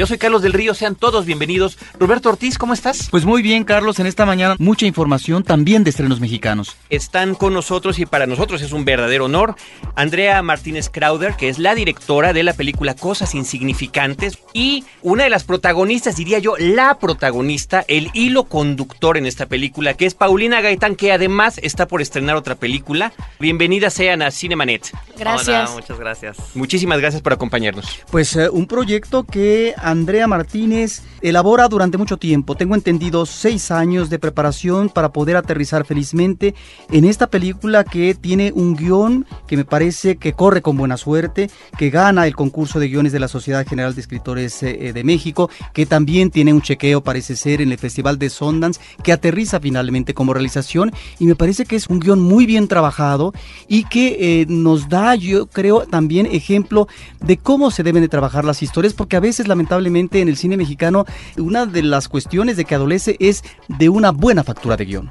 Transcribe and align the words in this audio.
Yo 0.00 0.06
soy 0.06 0.16
Carlos 0.16 0.40
del 0.40 0.54
Río, 0.54 0.72
sean 0.72 0.94
todos 0.94 1.26
bienvenidos. 1.26 1.76
Roberto 1.98 2.30
Ortiz, 2.30 2.56
¿cómo 2.56 2.72
estás? 2.72 3.08
Pues 3.10 3.26
muy 3.26 3.42
bien, 3.42 3.64
Carlos, 3.64 3.98
en 3.98 4.06
esta 4.06 4.24
mañana 4.24 4.56
mucha 4.58 4.86
información 4.86 5.44
también 5.44 5.84
de 5.84 5.90
estrenos 5.90 6.20
mexicanos. 6.20 6.74
Están 6.88 7.34
con 7.34 7.52
nosotros 7.52 7.98
y 7.98 8.06
para 8.06 8.26
nosotros 8.26 8.62
es 8.62 8.72
un 8.72 8.86
verdadero 8.86 9.26
honor 9.26 9.56
Andrea 9.96 10.40
Martínez 10.40 10.88
Crowder, 10.88 11.34
que 11.34 11.50
es 11.50 11.58
la 11.58 11.74
directora 11.74 12.32
de 12.32 12.42
la 12.42 12.54
película 12.54 12.94
Cosas 12.94 13.34
Insignificantes 13.34 14.38
y 14.54 14.86
una 15.02 15.24
de 15.24 15.28
las 15.28 15.44
protagonistas, 15.44 16.16
diría 16.16 16.38
yo, 16.38 16.54
la 16.56 16.98
protagonista, 16.98 17.84
el 17.86 18.08
hilo 18.14 18.44
conductor 18.44 19.18
en 19.18 19.26
esta 19.26 19.48
película, 19.48 19.92
que 19.92 20.06
es 20.06 20.14
Paulina 20.14 20.62
Gaitán, 20.62 20.96
que 20.96 21.12
además 21.12 21.60
está 21.62 21.86
por 21.86 22.00
estrenar 22.00 22.36
otra 22.36 22.54
película. 22.54 23.12
Bienvenidas 23.38 23.92
sean 23.92 24.22
a 24.22 24.30
Cinemanet. 24.30 24.92
Gracias. 25.18 25.68
Hola, 25.68 25.78
muchas 25.78 25.98
gracias. 25.98 26.38
Muchísimas 26.54 27.00
gracias 27.00 27.20
por 27.20 27.34
acompañarnos. 27.34 28.00
Pues 28.10 28.34
eh, 28.36 28.48
un 28.48 28.66
proyecto 28.66 29.24
que 29.24 29.74
Andrea 29.90 30.26
Martínez 30.26 31.02
elabora 31.22 31.68
durante 31.68 31.98
mucho 31.98 32.16
tiempo. 32.16 32.54
Tengo 32.54 32.74
entendido 32.74 33.26
seis 33.26 33.70
años 33.70 34.10
de 34.10 34.18
preparación 34.18 34.88
para 34.88 35.12
poder 35.12 35.36
aterrizar 35.36 35.84
felizmente 35.84 36.54
en 36.90 37.04
esta 37.04 37.28
película 37.28 37.84
que 37.84 38.14
tiene 38.14 38.52
un 38.54 38.76
guion 38.76 39.26
que 39.46 39.56
me 39.56 39.64
parece 39.64 40.16
que 40.16 40.32
corre 40.32 40.62
con 40.62 40.76
buena 40.76 40.96
suerte, 40.96 41.50
que 41.76 41.90
gana 41.90 42.26
el 42.26 42.36
concurso 42.36 42.78
de 42.78 42.88
guiones 42.88 43.12
de 43.12 43.20
la 43.20 43.28
Sociedad 43.28 43.66
General 43.66 43.94
de 43.94 44.00
Escritores 44.00 44.62
eh, 44.62 44.88
eh, 44.88 44.92
de 44.92 45.04
México, 45.04 45.50
que 45.72 45.86
también 45.86 46.30
tiene 46.30 46.52
un 46.52 46.62
chequeo, 46.62 47.02
parece 47.02 47.36
ser, 47.36 47.60
en 47.60 47.72
el 47.72 47.78
Festival 47.78 48.18
de 48.18 48.30
Sundance, 48.30 48.80
que 49.02 49.12
aterriza 49.12 49.60
finalmente 49.60 50.14
como 50.14 50.32
realización 50.32 50.92
y 51.18 51.26
me 51.26 51.34
parece 51.34 51.64
que 51.64 51.76
es 51.76 51.88
un 51.88 52.00
guion 52.00 52.20
muy 52.20 52.46
bien 52.46 52.68
trabajado 52.68 53.32
y 53.68 53.84
que 53.84 54.40
eh, 54.40 54.46
nos 54.48 54.88
da, 54.88 55.14
yo 55.14 55.46
creo, 55.46 55.86
también 55.86 56.26
ejemplo 56.26 56.88
de 57.20 57.36
cómo 57.36 57.70
se 57.70 57.82
deben 57.82 58.02
de 58.02 58.08
trabajar 58.08 58.44
las 58.44 58.62
historias, 58.62 58.94
porque 58.94 59.16
a 59.16 59.20
veces 59.20 59.48
lamentablemente 59.48 59.79
en 59.86 60.28
el 60.28 60.36
cine 60.36 60.56
mexicano 60.56 61.04
una 61.36 61.66
de 61.66 61.82
las 61.82 62.08
cuestiones 62.08 62.56
de 62.56 62.64
que 62.64 62.74
adolece 62.74 63.16
es 63.20 63.42
de 63.68 63.88
una 63.88 64.10
buena 64.10 64.44
factura 64.44 64.76
de 64.76 64.84
guion. 64.84 65.10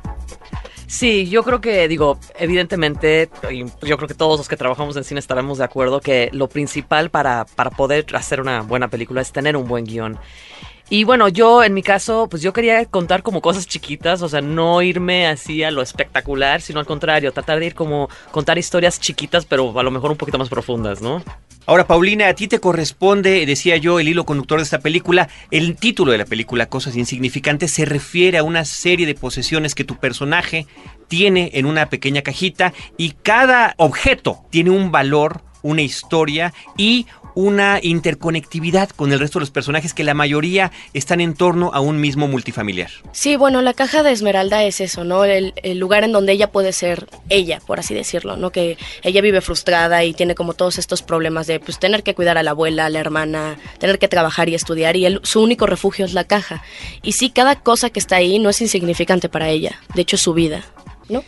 Sí, 0.87 1.29
yo 1.29 1.43
creo 1.43 1.61
que, 1.61 1.87
digo, 1.87 2.17
evidentemente, 2.39 3.29
yo 3.83 3.97
creo 3.97 4.07
que 4.07 4.15
todos 4.15 4.39
los 4.39 4.47
que 4.47 4.57
trabajamos 4.57 4.97
en 4.97 5.03
cine 5.03 5.19
estaremos 5.19 5.59
de 5.59 5.63
acuerdo 5.63 6.01
que 6.01 6.29
lo 6.33 6.49
principal 6.49 7.11
para, 7.11 7.45
para 7.45 7.69
poder 7.69 8.07
hacer 8.15 8.41
una 8.41 8.61
buena 8.61 8.87
película 8.87 9.21
es 9.21 9.31
tener 9.31 9.55
un 9.55 9.67
buen 9.67 9.85
guion. 9.85 10.17
Y 10.91 11.03
bueno, 11.03 11.27
yo 11.27 11.63
en 11.63 11.75
mi 11.75 11.83
caso, 11.83 12.27
pues 12.27 12.41
yo 12.41 12.51
quería 12.51 12.83
contar 12.85 13.21
como 13.21 13.41
cosas 13.41 13.67
chiquitas, 13.67 14.23
o 14.23 14.29
sea, 14.29 14.41
no 14.41 14.81
irme 14.81 15.27
así 15.27 15.61
a 15.61 15.69
lo 15.69 15.83
espectacular, 15.83 16.61
sino 16.61 16.79
al 16.79 16.87
contrario, 16.87 17.31
tratar 17.31 17.59
de 17.59 17.67
ir 17.67 17.75
como 17.75 18.09
contar 18.31 18.57
historias 18.57 18.99
chiquitas, 18.99 19.45
pero 19.45 19.79
a 19.79 19.83
lo 19.83 19.91
mejor 19.91 20.09
un 20.09 20.17
poquito 20.17 20.39
más 20.39 20.49
profundas, 20.49 20.99
¿no? 21.03 21.21
Ahora, 21.69 21.85
Paulina, 21.85 22.27
a 22.27 22.33
ti 22.33 22.47
te 22.47 22.59
corresponde, 22.59 23.45
decía 23.45 23.77
yo, 23.77 23.99
el 23.99 24.07
hilo 24.07 24.25
conductor 24.25 24.57
de 24.57 24.63
esta 24.63 24.79
película. 24.79 25.29
El 25.51 25.75
título 25.75 26.11
de 26.11 26.17
la 26.17 26.25
película, 26.25 26.65
Cosas 26.65 26.95
Insignificantes, 26.95 27.69
se 27.69 27.85
refiere 27.85 28.39
a 28.39 28.43
una 28.43 28.65
serie 28.65 29.05
de 29.05 29.13
posesiones 29.13 29.75
que 29.75 29.83
tu 29.83 29.95
personaje 29.97 30.65
tiene 31.07 31.51
en 31.53 31.67
una 31.67 31.85
pequeña 31.85 32.23
cajita 32.23 32.73
y 32.97 33.11
cada 33.21 33.75
objeto 33.77 34.39
tiene 34.49 34.71
un 34.71 34.91
valor 34.91 35.43
una 35.61 35.81
historia 35.81 36.53
y 36.77 37.05
una 37.35 37.79
interconectividad 37.81 38.89
con 38.89 39.13
el 39.13 39.19
resto 39.19 39.39
de 39.39 39.43
los 39.43 39.51
personajes 39.51 39.93
que 39.93 40.03
la 40.03 40.13
mayoría 40.13 40.71
están 40.93 41.21
en 41.21 41.33
torno 41.33 41.71
a 41.73 41.79
un 41.79 42.01
mismo 42.01 42.27
multifamiliar. 42.27 42.89
Sí, 43.13 43.37
bueno, 43.37 43.61
la 43.61 43.73
caja 43.73 44.03
de 44.03 44.11
Esmeralda 44.11 44.63
es 44.63 44.81
eso, 44.81 45.03
¿no? 45.03 45.23
El, 45.23 45.53
lugar 45.75 46.03
en 46.03 46.11
donde 46.11 46.33
ella 46.33 46.51
puede 46.51 46.73
ser 46.73 47.07
ella, 47.29 47.61
por 47.65 47.79
así 47.79 47.93
decirlo, 47.93 48.35
¿no? 48.35 48.51
Que 48.51 48.77
ella 49.03 49.21
vive 49.21 49.39
frustrada 49.41 50.03
y 50.03 50.13
tiene 50.13 50.35
como 50.35 50.53
todos 50.53 50.77
estos 50.77 51.01
problemas 51.01 51.47
de 51.47 51.59
pues 51.59 51.79
tener 51.79 52.03
que 52.03 52.15
cuidar 52.15 52.37
a 52.37 52.43
la 52.43 52.51
abuela, 52.51 52.87
a 52.87 52.89
la 52.89 52.99
hermana, 52.99 53.57
tener 53.79 53.99
que 53.99 54.07
trabajar 54.07 54.49
y 54.49 54.55
estudiar 54.55 54.97
y 54.97 55.07
su 55.23 55.41
único 55.41 55.65
refugio 55.65 56.05
es 56.05 56.13
la 56.13 56.25
caja. 56.25 56.63
Y 57.01 57.13
sí, 57.13 57.29
cada 57.29 57.55
cosa 57.55 57.89
que 57.89 57.99
está 57.99 58.17
ahí 58.17 58.39
no 58.39 58.49
es 58.49 58.59
insignificante 58.61 59.29
para 59.29 59.49
ella, 59.49 59.79
de 59.95 60.01
hecho 60.01 60.17
es 60.17 60.21
su 60.21 60.33
vida, 60.33 60.63
¿no? 61.07 61.23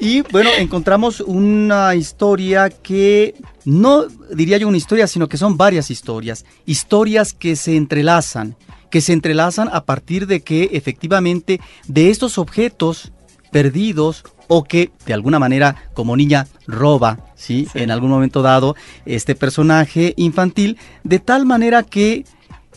Y 0.00 0.22
bueno, 0.22 0.50
encontramos 0.58 1.20
una 1.20 1.94
historia 1.94 2.70
que 2.70 3.34
no 3.64 4.06
diría 4.32 4.58
yo 4.58 4.68
una 4.68 4.76
historia, 4.76 5.06
sino 5.06 5.28
que 5.28 5.36
son 5.36 5.56
varias 5.56 5.90
historias. 5.90 6.44
Historias 6.66 7.32
que 7.32 7.56
se 7.56 7.76
entrelazan, 7.76 8.56
que 8.90 9.00
se 9.00 9.12
entrelazan 9.12 9.68
a 9.72 9.84
partir 9.84 10.26
de 10.26 10.40
que 10.40 10.70
efectivamente 10.72 11.60
de 11.86 12.10
estos 12.10 12.38
objetos 12.38 13.12
perdidos 13.50 14.24
o 14.48 14.64
que 14.64 14.90
de 15.06 15.14
alguna 15.14 15.38
manera 15.38 15.88
como 15.94 16.16
niña 16.16 16.46
roba, 16.66 17.18
¿sí? 17.34 17.68
En 17.74 17.90
algún 17.90 18.10
momento 18.10 18.42
dado 18.42 18.76
este 19.06 19.34
personaje 19.34 20.14
infantil, 20.16 20.78
de 21.02 21.18
tal 21.18 21.46
manera 21.46 21.82
que 21.82 22.24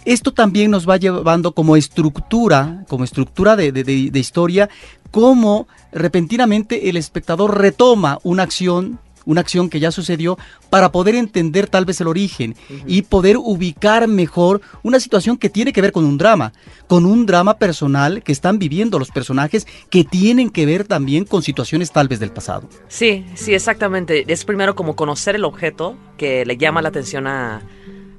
esto 0.05 0.33
también 0.33 0.71
nos 0.71 0.87
va 0.87 0.97
llevando 0.97 1.51
como 1.51 1.75
estructura, 1.75 2.85
como 2.87 3.03
estructura 3.03 3.55
de, 3.55 3.71
de 3.71 4.19
historia, 4.19 4.69
cómo 5.11 5.67
repentinamente 5.91 6.89
el 6.89 6.97
espectador 6.97 7.59
retoma 7.59 8.19
una 8.23 8.43
acción 8.43 8.99
una 9.27 9.41
acción 9.41 9.69
que 9.69 9.79
ya 9.79 9.91
sucedió 9.91 10.39
para 10.69 10.91
poder 10.91 11.13
entender 11.13 11.67
tal 11.67 11.85
vez 11.85 11.99
el 12.01 12.07
origen 12.07 12.55
y 12.87 13.01
poder 13.03 13.35
ubicar 13.37 14.07
mejor 14.07 14.61
una 14.83 15.01
situación 15.01 15.37
que 15.37 15.49
tiene 15.49 15.73
que 15.73 15.81
ver 15.81 15.91
con 15.91 16.05
un 16.05 16.17
drama, 16.17 16.53
con 16.87 17.05
un 17.05 17.25
drama 17.25 17.57
personal 17.57 18.23
que 18.23 18.31
están 18.31 18.57
viviendo 18.57 18.97
los 18.97 19.11
personajes 19.11 19.67
que 19.89 20.05
tienen 20.05 20.49
que 20.49 20.65
ver 20.65 20.85
también 20.85 21.25
con 21.25 21.43
situaciones 21.43 21.91
tal 21.91 22.07
vez 22.07 22.21
del 22.21 22.31
pasado. 22.31 22.69
Sí, 22.87 23.25
sí, 23.35 23.53
exactamente. 23.53 24.23
Es 24.31 24.45
primero 24.45 24.75
como 24.75 24.95
conocer 24.95 25.35
el 25.35 25.43
objeto 25.43 25.97
que 26.17 26.45
le 26.45 26.55
llama 26.55 26.81
la 26.81 26.87
atención 26.87 27.27
a, 27.27 27.61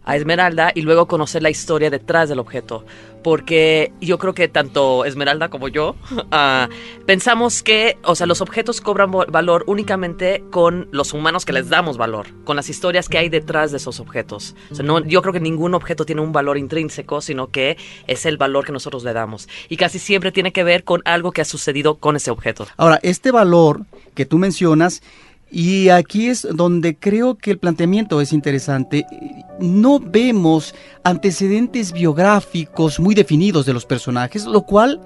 a 0.08 0.16
Esmeralda 0.16 0.72
y 0.74 0.80
luego 0.82 1.06
conocer 1.06 1.42
la 1.42 1.50
historia 1.50 1.91
detrás 1.91 2.30
del 2.30 2.38
objeto. 2.38 2.84
Porque 3.22 3.92
yo 4.00 4.16
creo 4.16 4.32
que 4.32 4.48
tanto 4.48 5.04
Esmeralda 5.04 5.50
como 5.50 5.69
yo 5.69 5.96
uh, 6.12 6.72
pensamos 7.06 7.62
que, 7.62 7.98
o 8.04 8.14
sea, 8.14 8.26
los 8.26 8.41
objetos 8.41 8.80
cobran 8.80 9.10
valor 9.10 9.64
únicamente 9.66 10.42
con 10.50 10.88
los 10.92 11.12
humanos 11.12 11.44
que 11.44 11.52
les 11.52 11.68
damos 11.68 11.98
valor, 11.98 12.28
con 12.44 12.56
las 12.56 12.70
historias 12.70 13.08
que 13.08 13.18
hay 13.18 13.28
detrás 13.28 13.70
de 13.70 13.76
esos 13.76 14.00
objetos. 14.00 14.56
No, 14.82 15.04
yo 15.04 15.20
creo 15.20 15.34
que 15.34 15.41
ningún 15.41 15.74
objeto 15.74 16.06
tiene 16.06 16.22
un 16.22 16.32
valor 16.32 16.56
intrínseco, 16.56 17.20
sino 17.20 17.50
que 17.50 17.76
es 18.06 18.24
el 18.24 18.38
valor 18.38 18.64
que 18.64 18.72
nosotros 18.72 19.04
le 19.04 19.12
damos. 19.12 19.47
Y 19.68 19.76
casi 19.76 19.98
siempre 19.98 20.32
tiene 20.32 20.52
que 20.52 20.64
ver 20.64 20.84
con 20.84 21.02
algo 21.04 21.32
que 21.32 21.42
ha 21.42 21.44
sucedido 21.44 21.97
con 21.97 22.16
ese 22.16 22.30
objeto. 22.30 22.66
Ahora, 22.78 22.98
este 23.02 23.30
valor 23.30 23.82
que 24.14 24.24
tú 24.24 24.38
mencionas, 24.38 25.02
y 25.50 25.88
aquí 25.88 26.28
es 26.28 26.47
donde 26.53 26.97
creo 26.97 27.36
que 27.36 27.50
el 27.50 27.59
planteamiento 27.59 28.20
es 28.20 28.32
interesante. 28.32 29.06
No 29.60 29.98
vemos 29.98 30.75
antecedentes 31.04 31.92
biográficos 31.92 33.00
muy 33.00 33.14
definidos 33.14 33.64
de 33.64 33.72
los 33.72 33.86
personajes, 33.86 34.44
lo 34.44 34.62
cual 34.62 35.00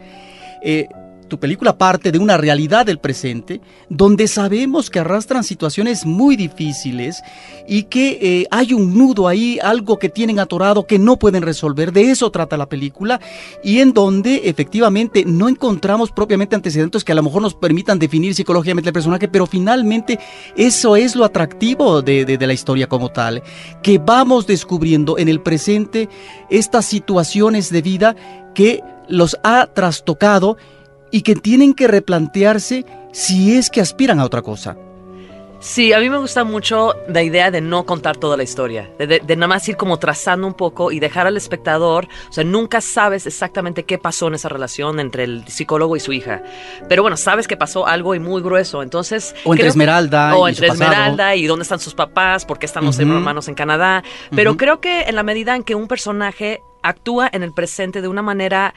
eh, 0.63 0.89
tu 1.33 1.41
película 1.41 1.79
parte 1.79 2.13
de 2.13 2.19
una 2.19 2.37
realidad 2.37 2.85
del 2.85 2.99
presente, 2.99 3.63
donde 3.89 4.29
sabemos 4.29 4.91
que 4.91 4.99
arrastran 4.99 5.45
situaciones 5.45 6.05
muy 6.05 6.37
difíciles 6.37 7.23
y 7.67 7.85
que 7.85 8.19
eh, 8.21 8.47
hay 8.51 8.75
un 8.75 8.99
nudo 8.99 9.29
ahí, 9.29 9.59
algo 9.63 9.99
que 9.99 10.11
tienen 10.11 10.39
atorado 10.39 10.87
que 10.87 10.99
no 10.99 11.19
pueden 11.19 11.43
resolver. 11.43 11.91
De 11.91 12.11
eso 12.11 12.31
trata 12.31 12.59
la 12.59 12.69
película 12.69 13.19
y 13.65 13.79
en 13.79 13.95
donde 13.95 14.43
efectivamente 14.45 15.25
no 15.25 15.49
encontramos 15.49 16.13
propiamente 16.13 16.55
antecedentes 16.55 17.03
que 17.03 17.13
a 17.13 17.15
lo 17.15 17.23
mejor 17.23 17.41
nos 17.41 17.55
permitan 17.55 17.99
definir 17.99 18.35
psicológicamente 18.35 18.91
el 18.91 18.93
personaje, 18.93 19.27
pero 19.27 19.47
finalmente 19.47 20.19
eso 20.55 20.97
es 20.97 21.17
lo 21.17 21.25
atractivo 21.25 22.03
de, 22.03 22.27
de 22.27 22.47
la 22.47 22.53
historia 22.53 22.91
como 22.91 23.09
tal, 23.09 23.43
que 23.83 23.97
vamos 23.97 24.47
descubriendo 24.47 25.17
en 25.17 25.31
el 25.31 25.41
presente 25.41 26.11
estas 26.51 26.85
situaciones 26.85 27.71
de 27.71 27.81
vida 27.81 28.17
que 28.55 28.83
los 29.09 29.39
ha 29.43 29.67
trastocado 29.67 30.57
y 31.13 31.23
que 31.23 31.37
tienen 31.37 31.75
que 31.75 31.87
replantearse 31.87 32.85
si 33.13 33.57
es 33.57 33.71
que 33.71 33.81
aspiran 33.81 34.19
a 34.19 34.25
otra 34.25 34.43
cosa. 34.43 34.77
Sí, 35.63 35.93
a 35.93 36.01
mí 36.01 36.11
me 36.11 36.19
gusta 36.19 36.43
mucho 36.43 36.97
la 37.07 37.23
idea 37.23 37.53
de 37.53 37.61
no 37.61 37.87
contar 37.87 38.17
toda 38.17 38.37
la 38.37 38.43
historia, 38.43 38.91
de, 38.99 39.21
nada 39.37 39.47
más 39.47 39.69
ir 39.69 39.77
como 39.77 39.97
trazando 39.97 40.45
un 40.45 40.55
poco 40.55 40.91
y 40.91 40.99
dejar 40.99 41.29
al 41.29 41.37
espectador, 41.37 42.09
o 42.29 42.33
sea, 42.33 42.43
nunca 42.43 42.81
sabes 42.81 43.29
exactamente 43.29 43.85
qué 43.85 43.97
pasó 43.97 44.27
en 44.27 44.35
esa 44.35 44.49
relación 44.49 44.99
entre 44.99 45.23
el 45.23 45.47
psicólogo 45.47 45.95
y 45.95 46.01
su 46.01 46.13
hija, 46.13 46.43
pero 46.89 47.03
bueno, 47.03 47.17
sabes 47.17 47.47
que 47.47 47.57
pasó 47.57 47.87
algo 47.87 48.17
y 48.17 48.19
muy 48.19 48.43
grueso, 48.43 48.83
entonces... 48.83 49.37
O 49.45 49.55
entre 49.55 49.69
Esmeralda. 49.69 50.35
O 50.35 50.49
entre 50.49 50.67
Esmeralda 50.67 51.37
y 51.37 51.47
dónde 51.47 51.63
están 51.63 51.79
sus 51.79 51.95
papás, 51.95 52.45
por 52.45 52.59
qué 52.59 52.67
están 52.67 52.85
los 52.85 52.99
hermanos 52.99 53.47
en 53.47 53.55
Canadá, 53.55 54.03
pero 54.35 54.57
creo 54.57 54.81
que 54.81 55.03
en 55.03 55.15
la 55.15 55.23
medida 55.23 55.55
en 55.55 55.63
que 55.63 55.77
un 55.77 55.87
personaje 55.87 56.61
actúa 56.83 57.31
en 57.33 57.45
el 57.45 57.55
presente 57.55 58.03
de 58.03 58.09
una 58.09 58.23
manera 58.23 58.75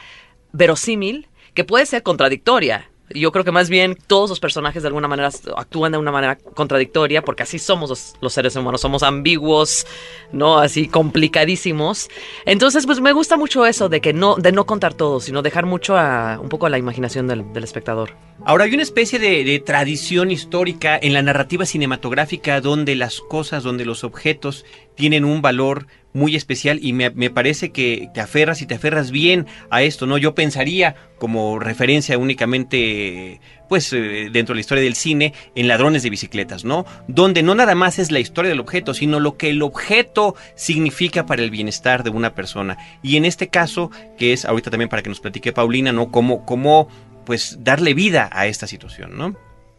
verosímil, 0.52 1.30
que 1.56 1.64
puede 1.64 1.86
ser 1.88 2.04
contradictoria, 2.04 2.92
Yo 3.14 3.32
creo 3.32 3.46
que 3.46 3.52
más 3.52 3.70
bien 3.70 3.96
todos 4.08 4.32
los 4.32 4.40
personajes 4.40 4.82
de 4.82 4.88
alguna 4.88 5.08
manera 5.08 5.30
actúan 5.56 5.92
de 5.92 6.00
una 6.00 6.12
manera 6.12 6.38
contradictoria, 6.38 7.22
porque 7.22 7.44
así 7.44 7.60
somos 7.60 8.16
los, 8.20 8.34
seres 8.34 8.56
humanos, 8.56 8.82
somos 8.82 9.04
ambiguos, 9.04 9.86
¿no? 10.34 10.58
Así 10.58 10.88
complicadísimos. 10.88 12.10
Entonces, 12.48 12.88
pues 12.88 13.02
me 13.02 13.14
gusta 13.14 13.38
mucho 13.38 13.64
eso 13.68 13.90
de 13.90 14.02
que 14.02 14.12
no, 14.12 14.38
de 14.38 14.52
no 14.52 14.66
contar 14.66 14.96
todo, 14.96 15.20
sino 15.20 15.44
dejar 15.44 15.68
mucho 15.68 15.96
a, 15.96 16.40
un 16.42 16.50
poco 16.50 16.66
a 16.66 16.70
la 16.70 16.80
imaginación 16.80 17.28
del, 17.28 17.46
espectador. 17.64 18.16
Ahora, 18.44 18.64
hay 18.64 18.74
una 18.74 18.82
especie 18.82 19.20
de 19.20 19.60
tradición 19.60 20.32
histórica 20.32 20.98
en 21.00 21.14
la 21.14 21.22
narrativa 21.22 21.68
cinematográfica 21.68 22.60
donde 22.60 22.96
las 22.96 23.22
cosas, 23.22 23.62
donde 23.62 23.86
los 23.86 24.04
objetos 24.04 24.66
tienen 24.96 25.26
un 25.26 25.44
valor 25.44 25.86
muy 26.16 26.38
especial 26.38 26.80
y 26.82 26.94
me, 26.94 27.10
me, 27.10 27.30
parece 27.30 27.72
que 27.72 28.10
te 28.14 28.22
aferras 28.22 28.62
y 28.62 28.66
te 28.66 28.76
aferras 28.76 29.12
bien 29.12 29.48
a 29.70 29.84
esto, 29.84 30.08
¿no? 30.08 30.18
Yo 30.18 30.34
pensaría 30.34 30.96
como 31.18 31.60
referencia 31.60 32.18
únicamente, 32.18 33.42
pues, 33.68 33.92
eh, 33.92 34.30
dentro 34.32 34.54
de 34.54 34.56
la 34.56 34.62
historia 34.62 34.84
del 34.84 34.96
cine, 34.96 35.34
en 35.56 35.68
ladrones 35.68 36.04
de 36.04 36.10
bicicletas, 36.10 36.64
¿no? 36.64 36.86
Donde 37.10 37.44
no 37.44 37.54
nada 37.54 37.76
más 37.76 38.00
es 38.00 38.12
la 38.12 38.22
historia 38.22 38.48
del 38.48 38.62
objeto, 38.62 38.94
sino 38.94 39.20
lo 39.20 39.36
que 39.36 39.50
el 39.50 39.62
objeto 39.62 40.36
significa 40.56 41.26
para 41.26 41.44
el 41.44 41.52
bienestar 41.52 42.04
de 42.04 42.12
una 42.12 42.34
persona. 42.34 42.78
Y 43.04 43.18
en 43.18 43.26
este 43.26 43.50
caso, 43.50 43.92
que 44.18 44.32
es 44.32 44.46
ahorita 44.46 44.72
también 44.72 44.88
para 44.90 45.04
que 45.04 45.10
nos 45.10 45.20
platique 45.20 45.52
Paulina, 45.52 45.92
¿no? 45.92 46.12
Cómo, 46.12 46.46
cómo 46.46 46.88
pues, 47.26 47.58
darle 47.60 47.94
vida 47.94 48.30
a 48.32 48.48
esta 48.48 48.68
situación, 48.68 49.18
¿no? 49.18 49.36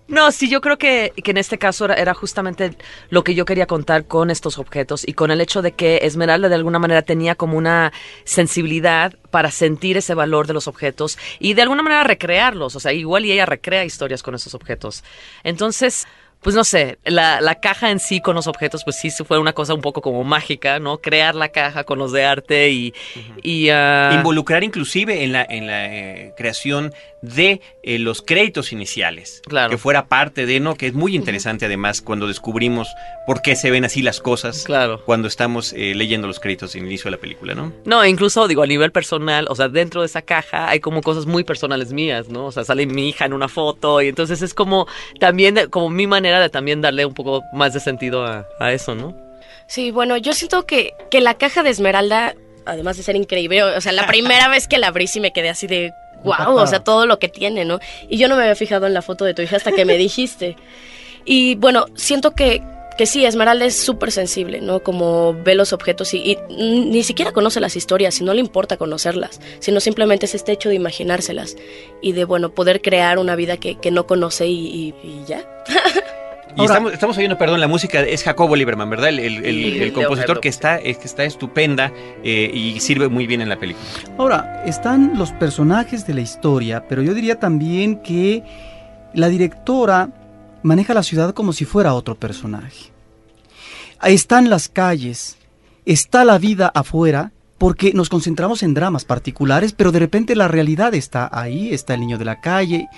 No, 0.08 0.30
sí, 0.30 0.48
yo 0.48 0.60
creo 0.60 0.78
que, 0.78 1.12
que 1.22 1.32
en 1.32 1.36
este 1.36 1.58
caso 1.58 1.86
era, 1.86 1.94
era, 1.94 2.14
justamente 2.14 2.76
lo 3.10 3.24
que 3.24 3.34
yo 3.34 3.44
quería 3.44 3.66
contar 3.66 4.06
con 4.06 4.30
estos 4.30 4.58
objetos 4.58 5.06
y 5.06 5.14
con 5.14 5.30
el 5.30 5.40
hecho 5.40 5.62
de 5.62 5.72
que 5.72 6.00
Esmeralda 6.02 6.48
de 6.48 6.54
alguna 6.54 6.78
manera 6.78 7.02
tenía 7.02 7.34
como 7.34 7.58
una 7.58 7.92
sensibilidad 8.24 9.14
para 9.30 9.50
sentir 9.50 9.96
ese 9.96 10.14
valor 10.14 10.46
de 10.46 10.54
los 10.54 10.68
objetos 10.68 11.18
y 11.40 11.54
de 11.54 11.62
alguna 11.62 11.82
manera 11.82 12.04
recrearlos. 12.04 12.76
O 12.76 12.80
sea, 12.80 12.92
igual 12.92 13.24
y 13.24 13.32
ella 13.32 13.46
recrea 13.46 13.84
historias 13.84 14.22
con 14.22 14.34
esos 14.34 14.54
objetos. 14.54 15.02
Entonces, 15.42 16.06
pues 16.40 16.54
no 16.54 16.62
sé, 16.62 16.98
la, 17.04 17.40
la, 17.40 17.56
caja 17.56 17.90
en 17.90 17.98
sí 17.98 18.20
con 18.20 18.36
los 18.36 18.46
objetos, 18.46 18.84
pues 18.84 18.96
sí 18.96 19.10
fue 19.10 19.38
una 19.38 19.52
cosa 19.52 19.74
un 19.74 19.80
poco 19.80 20.00
como 20.00 20.22
mágica, 20.22 20.78
¿no? 20.78 20.98
Crear 20.98 21.34
la 21.34 21.48
caja 21.48 21.82
con 21.84 21.98
los 21.98 22.12
de 22.12 22.24
arte 22.24 22.70
y... 22.70 22.94
Uh 23.16 23.18
-huh. 23.18 23.40
y 23.42 23.70
uh... 23.70 24.14
Involucrar 24.16 24.62
inclusive 24.62 25.24
en 25.24 25.32
la, 25.32 25.44
en 25.48 25.66
la 25.66 25.86
eh, 25.86 26.34
creación 26.36 26.92
de 27.34 27.60
eh, 27.82 27.98
los 27.98 28.22
créditos 28.22 28.72
iniciales. 28.72 29.42
Claro. 29.46 29.70
Que 29.70 29.78
fuera 29.78 30.06
parte 30.06 30.46
de, 30.46 30.60
¿no? 30.60 30.76
Que 30.76 30.86
es 30.88 30.94
muy 30.94 31.14
interesante 31.14 31.66
además 31.66 32.02
cuando 32.02 32.26
descubrimos 32.26 32.88
por 33.26 33.42
qué 33.42 33.56
se 33.56 33.70
ven 33.70 33.84
así 33.84 34.02
las 34.02 34.20
cosas. 34.20 34.64
Claro. 34.64 35.02
Cuando 35.04 35.28
estamos 35.28 35.72
eh, 35.72 35.94
leyendo 35.94 36.26
los 36.26 36.40
créditos 36.40 36.72
de 36.72 36.80
inicio 36.80 37.04
de 37.10 37.16
la 37.16 37.20
película, 37.20 37.54
¿no? 37.54 37.72
No, 37.84 38.04
incluso 38.04 38.46
digo 38.48 38.62
a 38.62 38.66
nivel 38.66 38.92
personal, 38.92 39.46
o 39.48 39.54
sea, 39.54 39.68
dentro 39.68 40.00
de 40.02 40.06
esa 40.06 40.22
caja 40.22 40.68
hay 40.68 40.80
como 40.80 41.02
cosas 41.02 41.26
muy 41.26 41.44
personales 41.44 41.92
mías, 41.92 42.28
¿no? 42.28 42.46
O 42.46 42.52
sea, 42.52 42.64
sale 42.64 42.86
mi 42.86 43.08
hija 43.08 43.24
en 43.24 43.32
una 43.32 43.48
foto 43.48 44.00
y 44.02 44.08
entonces 44.08 44.42
es 44.42 44.54
como 44.54 44.86
también 45.18 45.68
como 45.70 45.90
mi 45.90 46.06
manera 46.06 46.40
de 46.40 46.48
también 46.48 46.80
darle 46.80 47.06
un 47.06 47.14
poco 47.14 47.42
más 47.52 47.74
de 47.74 47.80
sentido 47.80 48.24
a, 48.24 48.46
a 48.60 48.72
eso, 48.72 48.94
¿no? 48.94 49.26
Sí, 49.66 49.90
bueno, 49.90 50.16
yo 50.16 50.32
siento 50.32 50.64
que, 50.64 50.94
que 51.10 51.20
la 51.20 51.34
caja 51.34 51.62
de 51.62 51.70
Esmeralda, 51.70 52.34
además 52.66 52.96
de 52.96 53.02
ser 53.02 53.16
increíble, 53.16 53.62
o 53.62 53.80
sea, 53.80 53.92
la 53.92 54.06
primera 54.06 54.48
vez 54.48 54.68
que 54.68 54.78
la 54.78 54.88
abrí 54.88 55.06
sí 55.06 55.20
me 55.20 55.32
quedé 55.32 55.48
así 55.48 55.66
de 55.66 55.92
wow, 56.26 56.56
o 56.56 56.66
sea, 56.66 56.82
todo 56.82 57.06
lo 57.06 57.18
que 57.18 57.28
tiene, 57.28 57.64
¿no? 57.64 57.78
Y 58.08 58.18
yo 58.18 58.28
no 58.28 58.36
me 58.36 58.42
había 58.42 58.54
fijado 58.54 58.86
en 58.86 58.94
la 58.94 59.02
foto 59.02 59.24
de 59.24 59.34
tu 59.34 59.42
hija 59.42 59.56
hasta 59.56 59.72
que 59.72 59.84
me 59.84 59.96
dijiste. 59.98 60.56
Y 61.24 61.56
bueno, 61.56 61.86
siento 61.94 62.32
que, 62.32 62.62
que 62.96 63.06
sí, 63.06 63.24
Esmeralda 63.24 63.64
es 63.64 63.76
súper 63.76 64.12
sensible, 64.12 64.60
¿no? 64.60 64.80
Como 64.80 65.34
ve 65.34 65.54
los 65.54 65.72
objetos 65.72 66.14
y, 66.14 66.18
y, 66.18 66.38
ni 66.48 67.02
siquiera 67.02 67.32
conoce 67.32 67.60
las 67.60 67.76
historias, 67.76 68.20
y 68.20 68.24
no 68.24 68.32
le 68.32 68.40
importa 68.40 68.76
conocerlas, 68.76 69.40
sino 69.58 69.80
simplemente 69.80 70.26
es 70.26 70.34
este 70.34 70.52
hecho 70.52 70.68
de 70.68 70.76
imaginárselas 70.76 71.56
y 72.00 72.12
de, 72.12 72.24
bueno, 72.24 72.50
poder 72.50 72.80
crear 72.80 73.18
una 73.18 73.36
vida 73.36 73.56
que, 73.56 73.76
que 73.76 73.90
no 73.90 74.06
conoce 74.06 74.46
y, 74.46 74.66
y, 74.66 74.94
y 75.02 75.24
ya. 75.26 75.44
Y 76.56 76.60
Ahora, 76.60 76.72
estamos, 76.72 76.92
estamos, 76.94 77.18
oyendo, 77.18 77.36
perdón, 77.36 77.60
la 77.60 77.68
música 77.68 78.00
es 78.00 78.24
Jacobo 78.24 78.56
Lieberman, 78.56 78.88
¿verdad? 78.88 79.10
El, 79.10 79.18
el, 79.18 79.44
el, 79.44 79.82
el 79.82 79.92
compositor 79.92 80.40
que 80.40 80.48
está, 80.48 80.78
que 80.78 80.90
está 80.90 81.24
estupenda 81.24 81.92
eh, 82.24 82.50
y 82.52 82.80
sirve 82.80 83.08
muy 83.08 83.26
bien 83.26 83.42
en 83.42 83.50
la 83.50 83.58
película. 83.58 83.84
Ahora, 84.16 84.62
están 84.64 85.18
los 85.18 85.32
personajes 85.32 86.06
de 86.06 86.14
la 86.14 86.22
historia, 86.22 86.88
pero 86.88 87.02
yo 87.02 87.12
diría 87.12 87.38
también 87.38 88.00
que 88.00 88.42
la 89.12 89.28
directora 89.28 90.08
maneja 90.62 90.94
la 90.94 91.02
ciudad 91.02 91.34
como 91.34 91.52
si 91.52 91.66
fuera 91.66 91.92
otro 91.92 92.14
personaje. 92.14 92.90
Ahí 93.98 94.14
están 94.14 94.48
las 94.48 94.70
calles, 94.70 95.36
está 95.84 96.24
la 96.24 96.38
vida 96.38 96.72
afuera, 96.74 97.32
porque 97.58 97.92
nos 97.92 98.08
concentramos 98.08 98.62
en 98.62 98.72
dramas 98.72 99.04
particulares, 99.04 99.72
pero 99.72 99.92
de 99.92 99.98
repente 99.98 100.34
la 100.34 100.48
realidad 100.48 100.94
está 100.94 101.28
ahí, 101.32 101.72
está 101.74 101.92
el 101.94 102.00
niño 102.00 102.16
de 102.16 102.24
la 102.24 102.40
calle, 102.40 102.88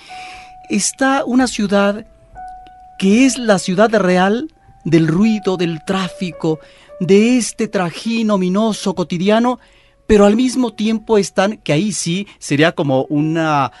está 0.69 1.23
una 1.25 1.47
ciudad 1.47 2.05
que 2.99 3.25
es 3.25 3.39
la 3.39 3.57
ciudad 3.57 3.89
real 3.95 4.49
del 4.83 5.07
ruido, 5.07 5.57
del 5.57 5.83
tráfico, 5.85 6.59
de 6.99 7.37
este 7.37 7.67
trajín 7.67 8.29
ominoso 8.29 8.93
cotidiano, 8.93 9.57
pero 10.05 10.25
al 10.25 10.35
mismo 10.35 10.73
tiempo 10.73 11.17
están, 11.17 11.57
que 11.57 11.71
ahí 11.71 11.93
sí 11.93 12.27
sería 12.39 12.73
como 12.73 13.05
una 13.05 13.71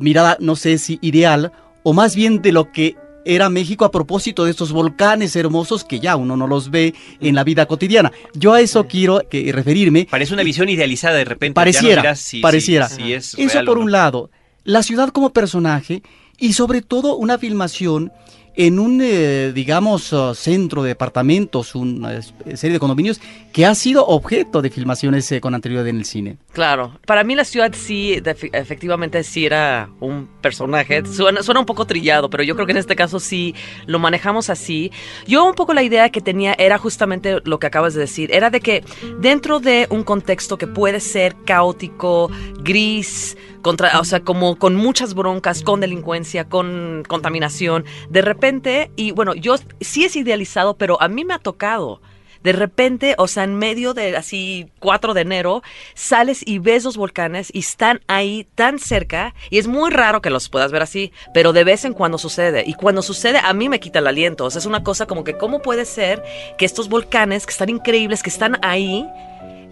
mirada, 0.00 0.36
no 0.40 0.56
sé 0.56 0.78
si 0.78 0.98
ideal, 1.02 1.52
o 1.84 1.92
más 1.92 2.16
bien 2.16 2.42
de 2.42 2.50
lo 2.50 2.72
que 2.72 2.96
era 3.24 3.48
México 3.48 3.84
a 3.84 3.92
propósito 3.92 4.44
de 4.44 4.50
estos 4.50 4.72
volcanes 4.72 5.36
hermosos 5.36 5.84
que 5.84 6.00
ya 6.00 6.16
uno 6.16 6.36
no 6.36 6.46
los 6.48 6.70
ve 6.70 6.94
en 7.20 7.36
la 7.36 7.44
vida 7.44 7.66
cotidiana. 7.66 8.12
Yo 8.34 8.54
a 8.54 8.60
eso 8.60 8.86
quiero 8.86 9.22
que 9.30 9.50
referirme. 9.52 10.08
Parece 10.10 10.34
una 10.34 10.42
visión 10.42 10.68
idealizada 10.68 11.16
de 11.16 11.24
repente. 11.24 11.54
Pareciera, 11.54 12.02
no 12.02 12.16
si, 12.16 12.40
pareciera. 12.40 12.88
Si, 12.88 13.02
si 13.02 13.12
es 13.12 13.38
eso 13.38 13.64
por 13.64 13.76
no. 13.76 13.84
un 13.84 13.92
lado. 13.92 14.30
La 14.64 14.82
ciudad 14.82 15.10
como 15.10 15.30
personaje 15.30 16.02
y 16.38 16.52
sobre 16.52 16.82
todo 16.82 17.16
una 17.16 17.38
filmación 17.38 18.12
en 18.56 18.78
un, 18.78 19.00
eh, 19.02 19.52
digamos, 19.52 20.12
uh, 20.12 20.34
centro 20.34 20.82
de 20.82 20.88
departamentos, 20.88 21.74
una 21.74 22.22
serie 22.22 22.74
de 22.74 22.78
condominios 22.78 23.20
que 23.52 23.66
ha 23.66 23.74
sido 23.74 24.06
objeto 24.06 24.62
de 24.62 24.70
filmaciones 24.70 25.30
eh, 25.32 25.40
con 25.40 25.54
anterioridad 25.54 25.88
en 25.88 25.96
el 25.96 26.04
cine. 26.04 26.36
Claro, 26.52 26.98
para 27.06 27.24
mí 27.24 27.34
la 27.34 27.44
ciudad 27.44 27.72
sí, 27.74 28.20
efectivamente 28.52 29.22
sí 29.24 29.44
era 29.46 29.90
un 30.00 30.28
personaje, 30.40 31.04
suena, 31.04 31.42
suena, 31.42 31.60
un 31.60 31.66
poco 31.66 31.84
trillado, 31.84 32.30
pero 32.30 32.44
yo 32.44 32.54
creo 32.54 32.66
que 32.66 32.72
en 32.72 32.78
este 32.78 32.94
caso 32.94 33.18
sí 33.18 33.54
lo 33.86 33.98
manejamos 33.98 34.50
así. 34.50 34.92
Yo 35.26 35.44
un 35.44 35.54
poco 35.54 35.74
la 35.74 35.82
idea 35.82 36.10
que 36.10 36.20
tenía 36.20 36.54
era 36.56 36.78
justamente 36.78 37.38
lo 37.44 37.58
que 37.58 37.66
acabas 37.66 37.94
de 37.94 38.00
decir, 38.00 38.30
era 38.32 38.50
de 38.50 38.60
que 38.60 38.84
dentro 39.20 39.58
de 39.58 39.88
un 39.90 40.04
contexto 40.04 40.58
que 40.58 40.68
puede 40.68 41.00
ser 41.00 41.34
caótico, 41.44 42.30
gris, 42.60 43.36
contra, 43.64 43.98
o 43.98 44.04
sea, 44.04 44.20
como 44.20 44.56
con 44.56 44.76
muchas 44.76 45.14
broncas, 45.14 45.62
con 45.62 45.80
delincuencia, 45.80 46.44
con 46.44 47.02
contaminación, 47.08 47.86
de 48.10 48.20
repente, 48.20 48.90
y 48.94 49.10
bueno, 49.10 49.34
yo 49.34 49.56
sí 49.80 50.04
es 50.04 50.14
idealizado, 50.16 50.76
pero 50.76 51.00
a 51.00 51.08
mí 51.08 51.24
me 51.24 51.32
ha 51.32 51.38
tocado. 51.38 52.00
De 52.42 52.52
repente, 52.52 53.14
o 53.16 53.26
sea, 53.26 53.44
en 53.44 53.54
medio 53.54 53.94
de 53.94 54.18
así 54.18 54.70
4 54.80 55.14
de 55.14 55.22
enero, 55.22 55.62
sales 55.94 56.46
y 56.46 56.58
ves 56.58 56.84
los 56.84 56.98
volcanes 56.98 57.48
y 57.54 57.60
están 57.60 58.02
ahí 58.06 58.46
tan 58.54 58.78
cerca 58.78 59.34
y 59.48 59.56
es 59.56 59.66
muy 59.66 59.90
raro 59.90 60.20
que 60.20 60.28
los 60.28 60.50
puedas 60.50 60.70
ver 60.70 60.82
así, 60.82 61.10
pero 61.32 61.54
de 61.54 61.64
vez 61.64 61.86
en 61.86 61.94
cuando 61.94 62.18
sucede. 62.18 62.62
Y 62.66 62.74
cuando 62.74 63.00
sucede, 63.00 63.38
a 63.38 63.54
mí 63.54 63.70
me 63.70 63.80
quita 63.80 64.00
el 64.00 64.06
aliento. 64.06 64.44
O 64.44 64.50
sea, 64.50 64.58
es 64.58 64.66
una 64.66 64.84
cosa 64.84 65.06
como 65.06 65.24
que, 65.24 65.38
¿cómo 65.38 65.62
puede 65.62 65.86
ser 65.86 66.22
que 66.58 66.66
estos 66.66 66.90
volcanes 66.90 67.46
que 67.46 67.52
están 67.52 67.70
increíbles, 67.70 68.22
que 68.22 68.28
están 68.28 68.58
ahí, 68.60 69.08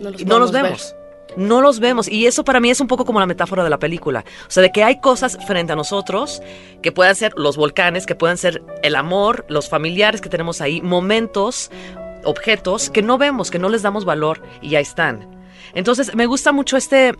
no 0.01 0.09
los, 0.09 0.25
no 0.25 0.39
los 0.39 0.51
vemos? 0.51 0.95
Ver 0.95 1.02
no 1.37 1.61
los 1.61 1.81
vemos. 1.81 2.09
Y 2.09 2.27
eso 2.27 2.45
para 2.45 2.61
mí 2.61 2.71
es 2.71 2.81
un 2.81 2.89
poco 2.89 3.05
como 3.05 3.21
la 3.21 3.27
metáfora 3.27 3.65
de 3.65 3.71
la 3.71 3.79
película. 3.79 4.25
O 4.47 4.51
sea, 4.51 4.63
de 4.63 4.73
que 4.73 4.85
hay 4.85 5.01
cosas 5.01 5.39
frente 5.47 5.73
a 5.73 5.77
nosotros 5.77 6.43
que 6.83 6.93
puedan 6.93 7.15
ser 7.15 7.33
los 7.37 7.57
volcanes, 7.57 8.07
que 8.07 8.15
puedan 8.15 8.39
ser 8.39 8.63
el 8.83 8.97
amor, 8.97 9.45
los 9.49 9.69
familiares 9.69 10.21
que 10.21 10.29
tenemos 10.29 10.61
ahí, 10.61 10.81
momentos, 10.83 11.71
objetos 12.25 12.91
que 12.91 13.03
no 13.03 13.19
vemos, 13.19 13.51
que 13.51 13.59
no 13.59 13.69
les 13.69 13.83
damos 13.83 14.05
valor 14.05 14.43
y 14.61 14.71
ya 14.71 14.81
están. 14.81 15.43
Entonces, 15.75 16.15
me 16.15 16.27
gusta 16.27 16.53
mucho 16.53 16.77
este, 16.77 17.15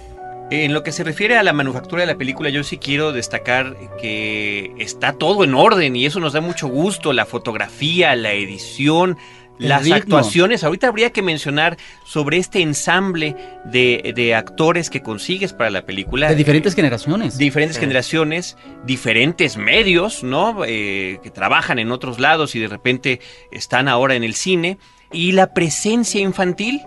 En 0.51 0.75
lo 0.75 0.83
que 0.83 0.93
se 0.93 1.03
refiere 1.03 1.39
a 1.39 1.43
la 1.43 1.55
manufactura 1.55 2.03
de 2.03 2.09
la 2.09 2.19
película, 2.19 2.51
yo 2.51 2.63
sí 2.63 2.77
quiero 2.77 3.13
destacar 3.13 3.75
que 3.99 4.75
está 4.77 5.15
todo 5.15 5.45
en 5.45 5.55
orden 5.55 5.97
y 5.97 6.05
eso 6.05 6.21
nos 6.21 6.35
da 6.35 6.43
mucho 6.43 6.69
gusto. 6.69 7.15
La 7.15 7.25
fotografía, 7.25 8.15
la 8.17 8.33
edición, 8.33 9.17
las 9.69 9.83
ritmo. 9.85 9.97
actuaciones. 9.97 10.65
Ahorita 10.65 10.89
habría 10.89 11.11
que 11.11 11.23
mencionar 11.23 11.77
sobre 12.05 12.39
este 12.39 12.61
ensamble 12.63 13.37
de, 13.65 14.13
de 14.15 14.35
actores 14.35 14.91
que 14.91 15.03
consigues 15.03 15.53
para 15.53 15.71
la 15.71 15.83
película. 15.87 16.29
De 16.29 16.35
diferentes 16.35 16.75
generaciones. 16.75 17.39
diferentes 17.39 17.77
Sí. 17.77 17.81
generaciones, 17.81 18.57
diferentes 18.85 19.57
medios, 19.57 20.23
¿no? 20.23 20.65
Eh, 20.67 21.19
que 21.23 21.31
trabajan 21.31 21.79
en 21.79 21.93
otros 21.93 22.19
lados 22.21 22.55
y 22.55 22.61
de 22.61 22.69
repente 22.69 23.21
están 23.51 23.89
ahora 23.89 24.15
en 24.15 24.25
el 24.25 24.35
cine. 24.35 24.79
Y 25.13 25.33
la 25.33 25.53
presencia 25.55 26.21
infantil, 26.21 26.81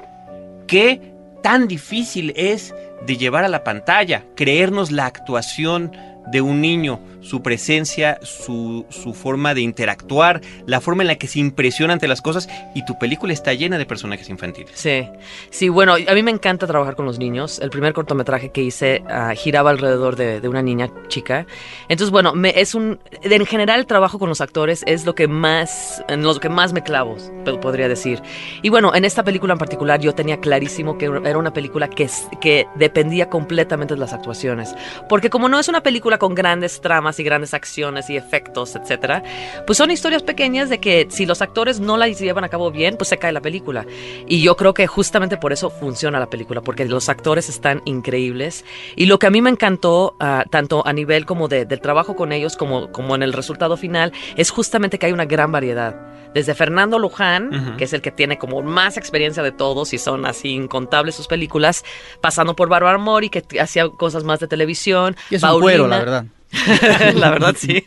que 0.68 1.14
tan 1.44 1.68
difícil 1.68 2.34
es 2.36 2.74
de 3.06 3.18
llevar 3.18 3.44
a 3.44 3.48
la 3.50 3.64
pantalla, 3.64 4.26
creernos 4.36 4.92
la 4.92 5.06
actuación 5.06 5.92
de 6.32 6.42
un 6.42 6.62
niño, 6.62 7.00
su 7.22 7.42
presencia, 7.42 8.20
su, 8.22 8.86
su 8.90 9.14
forma 9.14 9.54
de 9.54 9.62
interactuar, 9.62 10.42
la 10.66 10.82
forma 10.82 11.04
en 11.04 11.08
la 11.08 11.16
que 11.16 11.28
se 11.28 11.40
impresiona 11.40 11.94
ante 11.94 12.08
las 12.08 12.22
cosas 12.22 12.48
y 12.76 12.86
tu 12.86 12.98
película 13.00 13.34
está 13.34 13.54
llena 13.54 13.78
de 13.78 13.86
personajes 13.86 14.30
infantiles. 14.30 14.72
Sí, 14.74 15.08
sí, 15.50 15.70
bueno, 15.70 15.94
a 15.96 16.14
mí 16.14 16.24
me 16.24 16.32
encanta 16.32 16.68
trabajar 16.68 16.96
con 16.96 17.06
los 17.06 17.20
niños. 17.20 17.60
El 17.60 17.70
primer 17.70 17.94
cortometraje 17.94 18.52
que 18.52 18.62
hice 18.62 19.04
ah, 19.10 19.34
giraba 19.36 19.70
alrededor 19.72 20.16
de, 20.16 20.40
de 20.42 20.48
una 20.48 20.62
niña 20.62 20.90
chica. 21.08 21.46
Entonces, 21.90 22.12
bueno, 22.12 22.34
es 22.44 22.76
un, 22.76 23.00
en 23.24 23.46
general 23.46 23.80
el 23.80 23.86
trabajo 23.86 24.20
con 24.20 24.30
los 24.30 24.42
actores 24.42 24.84
es 24.86 25.06
lo 25.06 25.16
que 25.16 25.28
más, 25.28 26.04
lo 26.10 26.40
que 26.40 26.50
más 26.50 26.74
me 26.74 26.84
clavo, 26.84 27.18
po- 27.44 27.60
podría 27.60 27.88
decir. 27.88 28.22
Y 28.62 28.70
bueno, 28.70 28.94
en 28.94 29.06
esta 29.06 29.24
película 29.24 29.54
en 29.54 29.60
particular 29.60 30.00
yo 30.00 30.14
tenía 30.14 30.40
clarísimo 30.40 30.98
que 30.98 31.06
era 31.06 31.38
una 31.38 31.54
película 31.54 31.90
que, 31.90 32.10
que 32.42 32.68
dependía 32.76 33.30
completamente 33.30 33.94
de 33.96 34.00
las 34.00 34.14
actuaciones. 34.14 34.76
Porque 35.10 35.30
como 35.30 35.50
no 35.50 35.60
es 35.60 35.68
una 35.68 35.82
película 35.82 36.15
con 36.18 36.36
grandes 36.36 36.82
tramas 36.82 37.20
y 37.20 37.24
grandes 37.24 37.54
acciones 37.54 38.10
y 38.10 38.18
efectos, 38.18 38.76
etcétera, 38.76 39.24
pues 39.66 39.78
son 39.78 39.92
historias 39.92 40.24
pequeñas 40.24 40.70
de 40.70 40.80
que 40.80 41.08
si 41.10 41.26
los 41.26 41.42
actores 41.42 41.80
no 41.80 41.98
las 41.98 42.20
llevan 42.20 42.44
a 42.44 42.50
cabo 42.50 42.72
bien, 42.72 42.98
pues 42.98 43.10
se 43.10 43.18
cae 43.18 43.32
la 43.32 43.42
película. 43.42 43.86
Y 44.28 44.42
yo 44.42 44.56
creo 44.56 44.74
que 44.74 44.88
justamente 44.88 45.38
por 45.38 45.54
eso 45.54 45.70
funciona 45.70 46.20
la 46.20 46.30
película, 46.30 46.62
porque 46.62 46.86
los 46.86 47.10
actores 47.10 47.50
están 47.50 47.82
increíbles. 47.86 48.66
Y 48.96 49.06
lo 49.08 49.20
que 49.20 49.28
a 49.28 49.30
mí 49.30 49.42
me 49.42 49.50
encantó, 49.50 50.16
ah, 50.20 50.46
tanto 50.50 50.86
a 50.86 50.94
nivel 50.94 51.26
como 51.26 51.48
de- 51.48 51.66
del 51.66 51.82
trabajo 51.82 52.16
con 52.16 52.32
ellos, 52.32 52.56
como, 52.56 52.92
como 52.92 53.16
en 53.16 53.24
el 53.24 53.34
resultado 53.34 53.78
final, 53.78 54.14
es 54.38 54.50
justamente 54.52 55.00
que 55.00 55.08
hay 55.08 55.12
una 55.12 55.26
gran 55.26 55.52
variedad. 55.52 55.96
Desde 56.34 56.54
Fernando 56.54 57.00
Luján, 57.00 57.48
Ujú. 57.56 57.78
que 57.78 57.86
es 57.86 57.94
el 57.94 58.02
que 58.02 58.12
tiene 58.12 58.38
como 58.38 58.62
más 58.62 58.98
experiencia 58.98 59.42
de 59.42 59.54
todos 59.54 59.94
y 59.94 59.98
son 59.98 60.26
así 60.26 60.50
incontables 60.50 61.16
sus 61.16 61.28
películas, 61.28 61.86
pasando 62.20 62.58
por 62.58 62.68
Bárbara 62.68 62.98
Mori, 62.98 63.30
que 63.30 63.42
hacía 63.60 63.88
cosas 63.88 64.26
más 64.26 64.42
de 64.42 64.48
televisión. 64.50 65.16
Y 65.30 65.36
es 65.36 65.44
un 65.44 65.62
cuero, 65.62 65.88
la 65.88 65.98
Paulina- 65.98 66.05
verdad. 66.06 66.26
la 67.16 67.32
verdad 67.32 67.56
sí. 67.58 67.84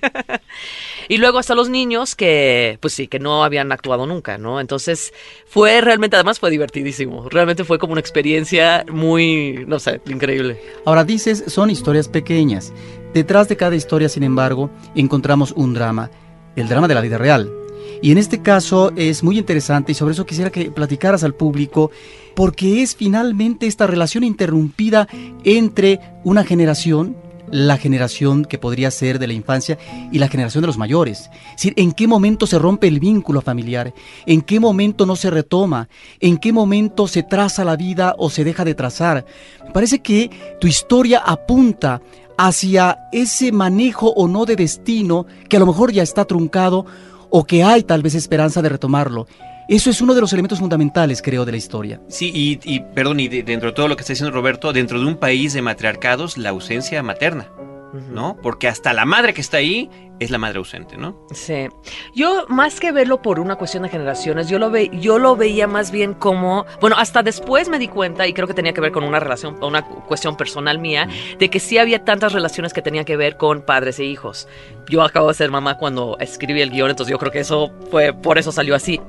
y 1.08 1.16
luego 1.16 1.38
hasta 1.38 1.54
los 1.54 1.70
niños 1.70 2.14
que, 2.14 2.78
pues 2.80 2.92
sí, 2.92 3.08
que 3.08 3.18
no 3.18 3.44
habían 3.44 3.72
actuado 3.72 4.06
nunca, 4.06 4.36
¿no? 4.36 4.60
Entonces 4.60 5.12
fue 5.46 5.80
realmente, 5.80 6.16
además 6.16 6.38
fue 6.38 6.50
divertidísimo. 6.50 7.28
Realmente 7.28 7.64
fue 7.64 7.78
como 7.78 7.92
una 7.92 8.00
experiencia 8.00 8.84
muy, 8.90 9.64
no 9.66 9.78
sé, 9.78 10.00
increíble. 10.06 10.60
Ahora 10.84 11.04
dices, 11.04 11.44
son 11.46 11.70
historias 11.70 12.08
pequeñas. 12.08 12.72
Detrás 13.14 13.48
de 13.48 13.56
cada 13.56 13.76
historia, 13.76 14.08
sin 14.08 14.22
embargo, 14.22 14.70
encontramos 14.94 15.52
un 15.52 15.72
drama, 15.72 16.10
el 16.56 16.68
drama 16.68 16.88
de 16.88 16.94
la 16.94 17.00
vida 17.00 17.16
real. 17.16 17.50
Y 18.00 18.12
en 18.12 18.18
este 18.18 18.42
caso 18.42 18.92
es 18.96 19.22
muy 19.22 19.38
interesante 19.38 19.92
y 19.92 19.94
sobre 19.94 20.12
eso 20.12 20.26
quisiera 20.26 20.50
que 20.50 20.70
platicaras 20.70 21.24
al 21.24 21.34
público 21.34 21.90
porque 22.34 22.82
es 22.82 22.94
finalmente 22.94 23.66
esta 23.66 23.88
relación 23.88 24.22
interrumpida 24.22 25.08
entre 25.42 25.98
una 26.22 26.44
generación, 26.44 27.16
la 27.50 27.76
generación 27.76 28.44
que 28.44 28.58
podría 28.58 28.90
ser 28.90 29.18
de 29.18 29.26
la 29.26 29.32
infancia 29.32 29.78
y 30.12 30.18
la 30.18 30.28
generación 30.28 30.62
de 30.62 30.66
los 30.66 30.78
mayores. 30.78 31.30
Es 31.50 31.56
decir, 31.56 31.74
en 31.76 31.92
qué 31.92 32.06
momento 32.06 32.46
se 32.46 32.58
rompe 32.58 32.88
el 32.88 33.00
vínculo 33.00 33.40
familiar, 33.40 33.92
en 34.26 34.42
qué 34.42 34.60
momento 34.60 35.06
no 35.06 35.16
se 35.16 35.30
retoma, 35.30 35.88
en 36.20 36.38
qué 36.38 36.52
momento 36.52 37.06
se 37.08 37.22
traza 37.22 37.64
la 37.64 37.76
vida 37.76 38.14
o 38.18 38.30
se 38.30 38.44
deja 38.44 38.64
de 38.64 38.74
trazar. 38.74 39.24
Me 39.64 39.70
parece 39.72 40.00
que 40.00 40.30
tu 40.60 40.66
historia 40.66 41.20
apunta 41.24 42.00
hacia 42.36 42.98
ese 43.12 43.50
manejo 43.52 44.10
o 44.10 44.28
no 44.28 44.44
de 44.44 44.56
destino 44.56 45.26
que 45.48 45.56
a 45.56 45.60
lo 45.60 45.66
mejor 45.66 45.92
ya 45.92 46.02
está 46.02 46.24
truncado 46.24 46.86
o 47.30 47.44
que 47.44 47.62
hay 47.62 47.82
tal 47.82 48.02
vez 48.02 48.14
esperanza 48.14 48.62
de 48.62 48.68
retomarlo. 48.68 49.26
Eso 49.68 49.90
es 49.90 50.00
uno 50.00 50.14
de 50.14 50.20
los 50.22 50.32
elementos 50.32 50.58
fundamentales, 50.60 51.20
creo, 51.20 51.44
de 51.44 51.52
la 51.52 51.58
historia. 51.58 52.00
Sí, 52.08 52.30
y, 52.34 52.58
y, 52.64 52.80
perdón, 52.80 53.20
y 53.20 53.28
de- 53.28 53.42
dentro 53.42 53.68
de 53.68 53.74
todo 53.74 53.86
lo 53.86 53.96
que 53.96 54.00
está 54.00 54.12
diciendo 54.14 54.34
Roberto, 54.34 54.72
dentro 54.72 54.98
de 54.98 55.04
un 55.06 55.16
país 55.16 55.52
de 55.52 55.60
matriarcados, 55.60 56.38
la 56.38 56.48
ausencia 56.50 57.02
materna, 57.02 57.48
¿no? 58.10 58.36
Porque 58.42 58.66
hasta 58.68 58.92
la 58.94 59.04
madre 59.04 59.34
que 59.34 59.40
está 59.42 59.58
ahí 59.58 59.90
es 60.20 60.30
la 60.30 60.38
madre 60.38 60.58
ausente, 60.58 60.96
¿no? 60.96 61.26
Sí. 61.32 61.68
Yo, 62.14 62.46
más 62.48 62.80
que 62.80 62.92
verlo 62.92 63.20
por 63.22 63.38
una 63.40 63.56
cuestión 63.56 63.82
de 63.82 63.88
generaciones, 63.90 64.48
yo 64.48 64.58
lo, 64.58 64.70
ve, 64.70 64.90
yo 65.00 65.18
lo 65.18 65.36
veía 65.36 65.66
más 65.66 65.90
bien 65.90 66.14
como. 66.14 66.64
Bueno, 66.80 66.96
hasta 66.98 67.22
después 67.22 67.68
me 67.68 67.78
di 67.78 67.88
cuenta, 67.88 68.26
y 68.26 68.32
creo 68.32 68.48
que 68.48 68.54
tenía 68.54 68.72
que 68.72 68.80
ver 68.80 68.92
con 68.92 69.04
una 69.04 69.20
relación, 69.20 69.62
una 69.62 69.84
cuestión 69.84 70.36
personal 70.38 70.78
mía, 70.78 71.08
de 71.38 71.50
que 71.50 71.60
sí 71.60 71.76
había 71.78 72.04
tantas 72.04 72.32
relaciones 72.32 72.72
que 72.72 72.80
tenían 72.82 73.04
que 73.04 73.16
ver 73.18 73.36
con 73.36 73.60
padres 73.62 73.98
e 73.98 74.04
hijos. 74.04 74.48
Yo 74.88 75.02
acabo 75.02 75.28
de 75.28 75.34
ser 75.34 75.50
mamá 75.50 75.76
cuando 75.76 76.16
escribí 76.20 76.62
el 76.62 76.70
guion, 76.70 76.88
entonces 76.90 77.10
yo 77.10 77.18
creo 77.18 77.30
que 77.32 77.40
eso 77.40 77.70
fue. 77.90 78.12
Por 78.14 78.38
eso 78.38 78.50
salió 78.50 78.74
así. 78.74 79.00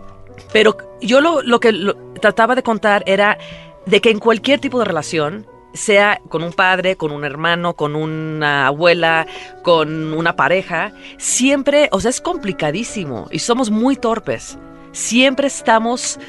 Pero 0.53 0.77
yo 1.01 1.21
lo, 1.21 1.41
lo 1.41 1.59
que 1.59 1.71
lo- 1.71 1.95
trataba 2.21 2.55
de 2.55 2.63
contar 2.63 3.03
era 3.05 3.37
de 3.85 4.01
que 4.01 4.09
en 4.11 4.19
cualquier 4.19 4.59
tipo 4.59 4.79
de 4.79 4.85
relación, 4.85 5.45
sea 5.73 6.19
con 6.29 6.43
un 6.43 6.51
padre, 6.51 6.95
con 6.95 7.11
un 7.11 7.23
hermano, 7.23 7.75
con 7.75 7.95
una 7.95 8.65
abuela, 8.67 9.27
con 9.61 10.13
una 10.13 10.35
pareja, 10.35 10.91
siempre, 11.19 11.89
o 11.91 11.99
sea, 12.01 12.09
es 12.09 12.21
complicadísimo 12.21 13.27
y 13.31 13.39
somos 13.39 13.69
muy 13.69 13.95
torpes. 13.95 14.57
Siempre 14.91 15.47
estamos 15.47 16.19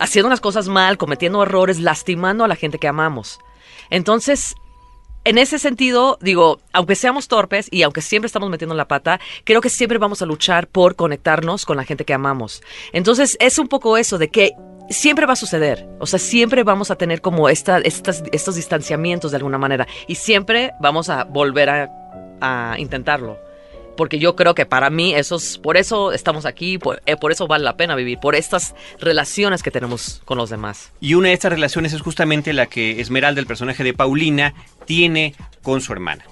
haciendo 0.00 0.28
las 0.28 0.40
cosas 0.40 0.66
mal, 0.66 0.98
cometiendo 0.98 1.42
errores, 1.42 1.78
lastimando 1.78 2.42
a 2.44 2.48
la 2.48 2.56
gente 2.56 2.78
que 2.78 2.88
amamos. 2.88 3.38
Entonces, 3.90 4.56
en 5.24 5.38
ese 5.38 5.58
sentido, 5.58 6.18
digo, 6.20 6.60
aunque 6.72 6.94
seamos 6.94 7.28
torpes 7.28 7.68
y 7.70 7.82
aunque 7.82 8.00
siempre 8.00 8.26
estamos 8.26 8.48
metiendo 8.48 8.74
la 8.74 8.88
pata, 8.88 9.20
creo 9.44 9.60
que 9.60 9.68
siempre 9.68 9.98
vamos 9.98 10.22
a 10.22 10.26
luchar 10.26 10.66
por 10.66 10.96
conectarnos 10.96 11.66
con 11.66 11.76
la 11.76 11.84
gente 11.84 12.04
que 12.04 12.14
amamos. 12.14 12.62
Entonces, 12.92 13.36
es 13.40 13.58
un 13.58 13.68
poco 13.68 13.96
eso 13.96 14.18
de 14.18 14.28
que 14.28 14.52
siempre 14.88 15.26
va 15.26 15.34
a 15.34 15.36
suceder. 15.36 15.86
O 15.98 16.06
sea, 16.06 16.18
siempre 16.18 16.64
vamos 16.64 16.90
a 16.90 16.96
tener 16.96 17.20
como 17.20 17.48
esta, 17.48 17.78
estas, 17.78 18.24
estos 18.32 18.56
distanciamientos 18.56 19.30
de 19.30 19.36
alguna 19.36 19.58
manera 19.58 19.86
y 20.06 20.14
siempre 20.14 20.72
vamos 20.80 21.10
a 21.10 21.24
volver 21.24 21.68
a, 21.70 21.90
a 22.40 22.78
intentarlo. 22.78 23.49
Porque 24.00 24.18
yo 24.18 24.34
creo 24.34 24.54
que 24.54 24.64
para 24.64 24.88
mí 24.88 25.12
eso 25.12 25.36
es, 25.36 25.58
por 25.58 25.76
eso 25.76 26.12
estamos 26.12 26.46
aquí, 26.46 26.78
por, 26.78 27.02
eh, 27.04 27.16
por 27.16 27.32
eso 27.32 27.46
vale 27.46 27.64
la 27.64 27.76
pena 27.76 27.94
vivir, 27.94 28.18
por 28.18 28.34
estas 28.34 28.74
relaciones 28.98 29.62
que 29.62 29.70
tenemos 29.70 30.22
con 30.24 30.38
los 30.38 30.48
demás. 30.48 30.90
Y 31.02 31.12
una 31.12 31.28
de 31.28 31.34
estas 31.34 31.52
relaciones 31.52 31.92
es 31.92 32.00
justamente 32.00 32.54
la 32.54 32.64
que 32.64 33.02
Esmeralda, 33.02 33.42
el 33.42 33.46
personaje 33.46 33.84
de 33.84 33.92
Paulina, 33.92 34.54
tiene 34.86 35.34
con 35.60 35.82
su 35.82 35.92
hermana. 35.92 36.24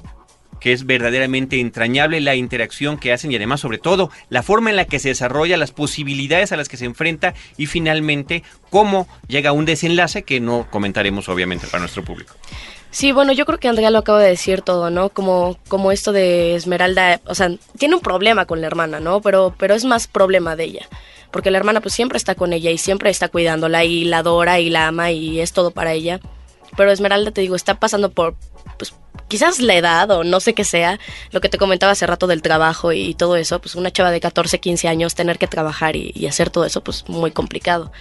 Que 0.60 0.72
es 0.72 0.86
verdaderamente 0.86 1.60
entrañable 1.60 2.22
la 2.22 2.36
interacción 2.36 2.96
que 2.96 3.12
hacen 3.12 3.32
y 3.32 3.36
además, 3.36 3.60
sobre 3.60 3.76
todo, 3.76 4.10
la 4.30 4.42
forma 4.42 4.70
en 4.70 4.76
la 4.76 4.86
que 4.86 4.98
se 4.98 5.10
desarrolla, 5.10 5.58
las 5.58 5.72
posibilidades 5.72 6.52
a 6.52 6.56
las 6.56 6.70
que 6.70 6.78
se 6.78 6.86
enfrenta 6.86 7.34
y 7.58 7.66
finalmente 7.66 8.44
cómo 8.70 9.06
llega 9.26 9.50
a 9.50 9.52
un 9.52 9.66
desenlace 9.66 10.22
que 10.22 10.40
no 10.40 10.66
comentaremos 10.70 11.28
obviamente 11.28 11.66
para 11.66 11.80
nuestro 11.80 12.02
público. 12.02 12.34
Sí, 12.90 13.12
bueno, 13.12 13.32
yo 13.32 13.44
creo 13.44 13.58
que 13.58 13.68
Andrea 13.68 13.90
lo 13.90 13.98
acaba 13.98 14.20
de 14.20 14.30
decir 14.30 14.62
todo, 14.62 14.90
¿no? 14.90 15.10
Como, 15.10 15.58
como 15.68 15.92
esto 15.92 16.12
de 16.12 16.54
Esmeralda, 16.54 17.20
o 17.26 17.34
sea, 17.34 17.50
tiene 17.76 17.94
un 17.94 18.00
problema 18.00 18.46
con 18.46 18.60
la 18.60 18.66
hermana, 18.66 18.98
¿no? 18.98 19.20
Pero, 19.20 19.54
pero 19.58 19.74
es 19.74 19.84
más 19.84 20.06
problema 20.06 20.56
de 20.56 20.64
ella. 20.64 20.88
Porque 21.30 21.50
la 21.50 21.58
hermana 21.58 21.82
pues 21.82 21.94
siempre 21.94 22.16
está 22.16 22.34
con 22.34 22.54
ella 22.54 22.70
y 22.70 22.78
siempre 22.78 23.10
está 23.10 23.28
cuidándola 23.28 23.84
y 23.84 24.04
la 24.04 24.18
adora 24.18 24.60
y 24.60 24.70
la 24.70 24.88
ama 24.88 25.10
y 25.10 25.40
es 25.40 25.52
todo 25.52 25.70
para 25.70 25.92
ella. 25.92 26.20
Pero 26.76 26.90
Esmeralda, 26.90 27.30
te 27.30 27.42
digo, 27.42 27.56
está 27.56 27.74
pasando 27.74 28.10
por, 28.10 28.34
pues, 28.78 28.94
quizás 29.28 29.60
la 29.60 29.74
edad 29.74 30.10
o 30.10 30.24
no 30.24 30.40
sé 30.40 30.54
qué 30.54 30.64
sea, 30.64 30.98
lo 31.30 31.42
que 31.42 31.50
te 31.50 31.58
comentaba 31.58 31.92
hace 31.92 32.06
rato 32.06 32.26
del 32.26 32.40
trabajo 32.40 32.92
y, 32.92 33.14
todo 33.14 33.36
eso, 33.36 33.60
pues 33.60 33.74
una 33.74 33.90
chava 33.90 34.10
de 34.10 34.20
14, 34.20 34.60
15 34.60 34.88
años 34.88 35.14
tener 35.14 35.38
que 35.38 35.46
trabajar 35.46 35.96
y, 35.96 36.12
y 36.14 36.26
hacer 36.26 36.48
todo 36.48 36.64
eso, 36.64 36.82
pues 36.82 37.06
muy 37.08 37.32
complicado. 37.32 37.92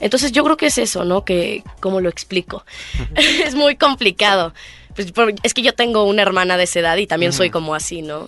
Entonces 0.00 0.32
yo 0.32 0.44
creo 0.44 0.56
que 0.56 0.66
es 0.66 0.78
eso, 0.78 1.04
¿no? 1.04 1.24
Que, 1.24 1.62
¿cómo 1.80 2.00
lo 2.00 2.08
explico? 2.08 2.64
es 3.14 3.54
muy 3.54 3.76
complicado. 3.76 4.52
Pues, 4.94 5.12
es 5.42 5.54
que 5.54 5.62
yo 5.62 5.74
tengo 5.74 6.04
una 6.04 6.22
hermana 6.22 6.56
de 6.56 6.64
esa 6.64 6.80
edad 6.80 6.96
y 6.96 7.06
también 7.06 7.32
soy 7.32 7.50
como 7.50 7.74
así, 7.74 8.02
¿no? 8.02 8.26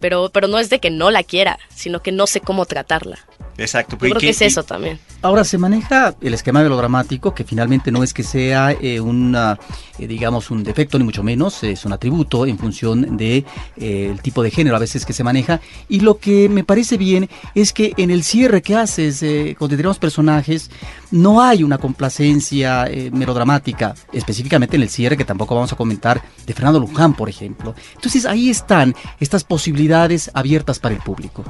pero, 0.00 0.30
pero 0.32 0.48
no 0.48 0.58
es 0.58 0.70
de 0.70 0.80
que 0.80 0.90
no 0.90 1.10
la 1.10 1.22
quiera, 1.22 1.58
sino 1.68 2.02
que 2.02 2.10
no 2.10 2.26
sé 2.26 2.40
cómo 2.40 2.66
tratarla. 2.66 3.18
Exacto. 3.58 3.96
Yo 3.96 3.98
creo 3.98 4.16
¿Y 4.16 4.20
que 4.20 4.28
es 4.30 4.42
eso 4.42 4.62
también. 4.62 4.98
Ahora 5.22 5.44
se 5.44 5.58
maneja 5.58 6.14
el 6.20 6.32
esquema 6.32 6.62
melodramático, 6.62 7.34
que 7.34 7.44
finalmente 7.44 7.92
no 7.92 8.02
es 8.02 8.14
que 8.14 8.22
sea 8.22 8.72
eh, 8.72 9.00
una, 9.00 9.58
eh, 9.98 10.06
digamos, 10.06 10.50
un 10.50 10.62
defecto 10.62 10.98
ni 10.98 11.04
mucho 11.04 11.22
menos, 11.22 11.62
es 11.62 11.84
un 11.84 11.92
atributo 11.92 12.46
en 12.46 12.58
función 12.58 13.16
de 13.16 13.44
eh, 13.76 14.08
el 14.10 14.20
tipo 14.22 14.42
de 14.42 14.50
género 14.50 14.76
a 14.76 14.78
veces 14.78 15.04
que 15.04 15.12
se 15.12 15.24
maneja. 15.24 15.60
Y 15.88 16.00
lo 16.00 16.18
que 16.18 16.48
me 16.48 16.64
parece 16.64 16.96
bien 16.96 17.28
es 17.54 17.72
que 17.72 17.92
en 17.96 18.10
el 18.10 18.24
cierre 18.24 18.62
que 18.62 18.76
haces 18.76 19.22
eh, 19.22 19.54
con 19.58 19.68
determinados 19.68 19.98
personajes 19.98 20.70
no 21.10 21.42
hay 21.42 21.62
una 21.62 21.78
complacencia 21.78 22.86
eh, 22.86 23.10
melodramática, 23.12 23.94
específicamente 24.12 24.76
en 24.76 24.82
el 24.82 24.88
cierre 24.88 25.16
que 25.16 25.24
tampoco 25.24 25.54
vamos 25.54 25.72
a 25.72 25.76
comentar 25.76 26.22
de 26.46 26.54
Fernando 26.54 26.80
Luján, 26.80 27.14
por 27.14 27.28
ejemplo. 27.28 27.74
Entonces 27.94 28.24
ahí 28.24 28.48
están 28.48 28.94
estas 29.18 29.44
posibilidades 29.44 30.30
abiertas 30.34 30.78
para 30.78 30.94
el 30.94 31.00
público. 31.00 31.44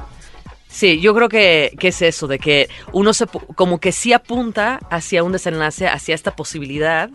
Sí, 0.71 1.01
yo 1.01 1.13
creo 1.13 1.27
que, 1.27 1.75
es 1.79 2.01
eso, 2.01 2.27
de 2.27 2.39
que 2.39 2.69
uno 2.93 3.13
se, 3.13 3.27
como 3.27 3.79
que 3.79 3.91
sí 3.91 4.13
apunta 4.13 4.79
hacia 4.89 5.21
un 5.21 5.33
desenlace, 5.33 5.87
hacia 5.87 6.15
esta 6.15 6.33
posibilidad 6.35 7.09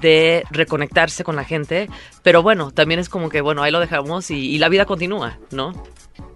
de 0.00 0.44
reconectarse 0.50 1.24
con 1.24 1.34
la 1.34 1.44
gente, 1.44 1.88
pero 2.22 2.42
bueno, 2.42 2.70
también 2.70 3.00
es 3.00 3.08
como 3.08 3.30
que, 3.30 3.40
bueno, 3.40 3.62
ahí 3.62 3.72
lo 3.72 3.80
dejamos 3.80 4.30
y 4.30 4.58
la 4.58 4.68
vida 4.68 4.86
continúa, 4.86 5.38
¿no? 5.50 5.72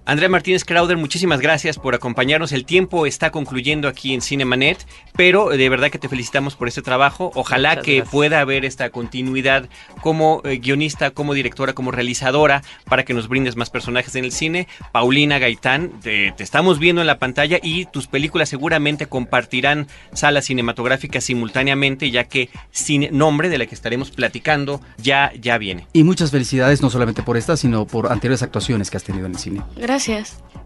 Andrea 0.09 0.31
Martínez 0.31 0.65
Crowder, 0.65 0.97
muchísimas 0.97 1.39
gracias 1.39 1.79
por 1.79 1.95
acompañarnos. 1.95 2.53
El 2.53 2.65
tiempo 2.65 3.05
está 3.05 3.31
concluyendo 3.31 3.89
aquí 3.89 4.15
en 4.15 4.23
Cinemanet, 4.23 4.87
pero 5.15 5.51
de 5.51 5.69
verdad 5.69 5.91
que 5.91 5.99
te 5.99 6.09
felicitamos 6.09 6.57
por 6.57 6.67
este 6.67 6.81
trabajo. 6.81 7.31
Ojalá 7.35 7.73
Muchas 7.73 7.85
que 7.85 7.97
gracias. 7.97 8.11
pueda 8.11 8.41
haber 8.41 8.65
esta 8.65 8.89
continuidad 8.89 9.69
como 10.01 10.41
eh, 10.45 10.61
guionista, 10.61 11.11
como 11.11 11.35
directora, 11.35 11.75
como 11.75 11.91
realizadora, 11.91 12.63
para 12.87 13.05
que 13.05 13.13
nos 13.13 13.29
brindes 13.29 13.57
más 13.57 13.69
personajes 13.69 14.15
en 14.15 14.25
el 14.25 14.33
cine. 14.33 14.67
Paulina 14.93 15.39
Gaitán, 15.39 15.91
te, 16.01 16.33
te 16.33 16.43
estamos 16.43 16.79
viendo 16.79 17.03
en 17.03 17.07
la 17.07 17.19
pantalla 17.19 17.59
y 17.63 17.85
tus 17.85 18.07
películas 18.07 18.49
seguramente 18.49 19.09
compartirán 19.09 19.89
salas 20.15 20.47
cinematográficas 20.47 21.23
simultáneamente, 21.23 22.11
ya 22.11 22.25
que 22.25 22.49
Sin 22.71 23.09
Nombre, 23.11 23.51
de 23.51 23.59
la 23.59 23.67
que 23.67 23.75
estaremos 23.75 24.11
platicando, 24.11 24.81
ya, 24.97 25.33
ya 25.39 25.59
viene. 25.59 25.87
Y 25.93 26.03
muchas 26.03 26.31
felicidades 26.31 26.81
no 26.81 26.89
solamente 26.89 27.23
por 27.23 27.37
esta, 27.37 27.59
sino 27.59 27.87
por 27.87 28.11
anteriores 28.11 28.43
actuaciones 28.43 28.91
que 28.91 28.97
has 28.97 29.05
tenido 29.05 29.27
en 29.27 29.33
el 29.33 29.39
cine. 29.39 29.61
Gracias. 29.77 29.98